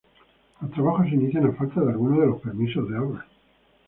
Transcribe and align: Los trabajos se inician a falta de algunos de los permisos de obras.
Los 0.59 0.71
trabajos 0.71 1.07
se 1.09 1.13
inician 1.13 1.45
a 1.45 1.51
falta 1.51 1.79
de 1.81 1.91
algunos 1.91 2.21
de 2.21 2.25
los 2.25 2.41
permisos 2.41 2.89
de 2.89 2.97
obras. 2.97 3.25